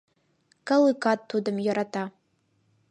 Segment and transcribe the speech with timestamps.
[0.67, 2.03] Калыкат тудым йӧрата.